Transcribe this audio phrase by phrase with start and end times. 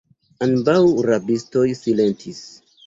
[0.45, 0.79] Ambaŭ
[1.11, 2.43] rabistoj silentis.